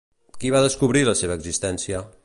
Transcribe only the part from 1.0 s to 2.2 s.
la seva existència?